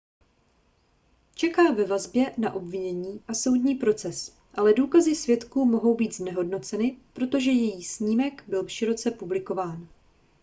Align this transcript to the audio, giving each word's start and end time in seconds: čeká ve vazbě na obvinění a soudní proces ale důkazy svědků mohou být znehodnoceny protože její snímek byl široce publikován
čeká 1.35 1.71
ve 1.71 1.85
vazbě 1.85 2.33
na 2.37 2.53
obvinění 2.53 3.21
a 3.27 3.33
soudní 3.33 3.75
proces 3.75 4.35
ale 4.53 4.73
důkazy 4.73 5.15
svědků 5.15 5.65
mohou 5.65 5.95
být 5.95 6.15
znehodnoceny 6.15 6.97
protože 7.13 7.51
její 7.51 7.83
snímek 7.83 8.43
byl 8.49 8.67
široce 8.67 9.11
publikován 9.11 9.87